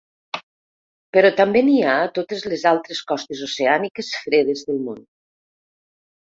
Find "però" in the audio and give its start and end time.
1.17-1.29